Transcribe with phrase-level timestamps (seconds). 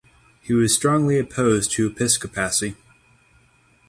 [0.41, 2.75] He was strongly opposed to Episcopacy.